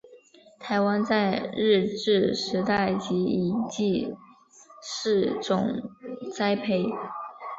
[0.59, 4.15] 台湾在日治时代即引进
[4.81, 5.91] 试种
[6.33, 6.83] 栽培。